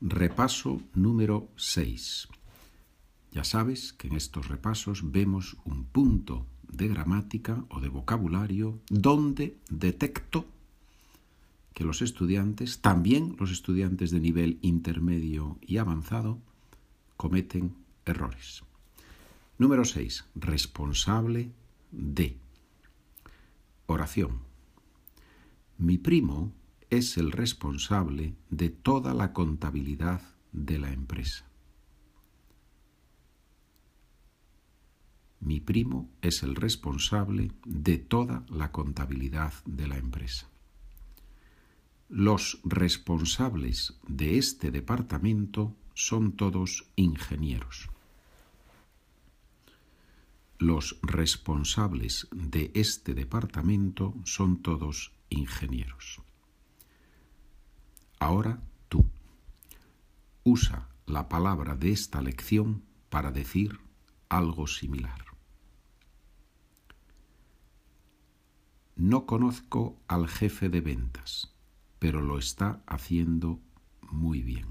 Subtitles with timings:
[0.00, 2.28] Repaso número 6.
[3.32, 9.56] Ya sabes que en estos repasos vemos un punto de gramática o de vocabulario donde
[9.68, 10.46] detecto
[11.74, 16.38] que los estudiantes, también los estudiantes de nivel intermedio y avanzado,
[17.16, 17.74] cometen
[18.06, 18.62] errores.
[19.58, 20.26] Número 6.
[20.36, 21.50] Responsable
[21.90, 22.36] de.
[23.86, 24.42] Oración.
[25.76, 26.52] Mi primo
[26.90, 30.22] es el responsable de toda la contabilidad
[30.52, 31.44] de la empresa.
[35.40, 40.48] Mi primo es el responsable de toda la contabilidad de la empresa.
[42.08, 47.90] Los responsables de este departamento son todos ingenieros.
[50.58, 56.20] Los responsables de este departamento son todos ingenieros.
[58.18, 59.04] Ahora tú.
[60.44, 63.78] Usa la palabra de esta lección para decir
[64.28, 65.24] algo similar.
[68.96, 71.54] No conozco al jefe de ventas,
[71.98, 73.60] pero lo está haciendo
[74.10, 74.66] muy bien.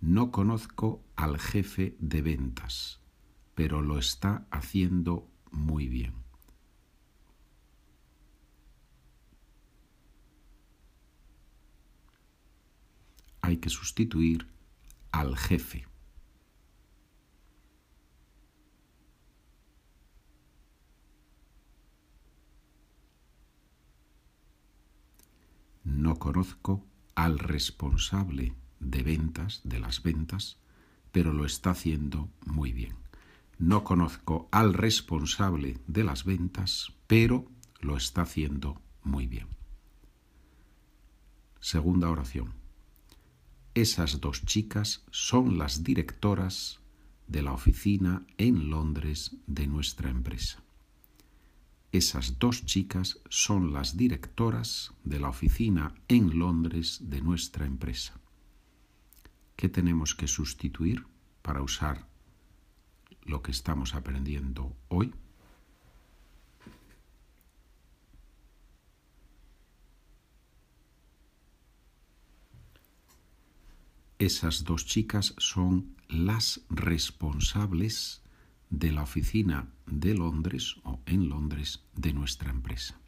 [0.00, 3.00] No conozco al jefe de ventas,
[3.54, 6.23] pero lo está haciendo muy bien.
[13.44, 14.48] Hay que sustituir
[15.12, 15.86] al jefe.
[25.84, 30.56] No conozco al responsable de ventas, de las ventas,
[31.12, 32.96] pero lo está haciendo muy bien.
[33.58, 37.44] No conozco al responsable de las ventas, pero
[37.80, 39.48] lo está haciendo muy bien.
[41.60, 42.63] Segunda oración.
[43.74, 46.78] Esas dos chicas son las directoras
[47.26, 50.62] de la oficina en Londres de nuestra empresa.
[51.90, 58.20] Esas dos chicas son las directoras de la oficina en Londres de nuestra empresa.
[59.56, 61.04] ¿Qué tenemos que sustituir
[61.42, 62.06] para usar
[63.22, 65.12] lo que estamos aprendiendo hoy?
[74.24, 78.22] Esas dos chicas son las responsables
[78.70, 82.98] de la oficina de Londres o en Londres de nuestra empresa.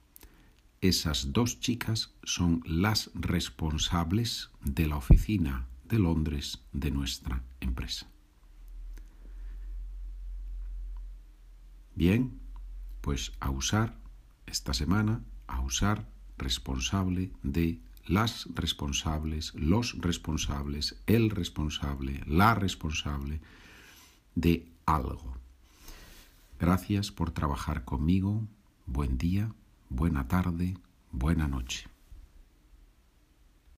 [0.82, 8.10] Esas dos chicas son las responsables de la oficina de Londres de nuestra empresa.
[11.94, 12.38] Bien,
[13.00, 13.99] pues a usar
[14.44, 23.41] esta semana, a usar responsable de las responsables, los responsables, el responsable, la responsable
[24.34, 25.37] de algo.
[26.59, 28.43] Gracias por trabajar conmigo.
[28.87, 29.53] Buen día,
[29.89, 30.78] buena tarde,
[31.12, 31.89] buena noche.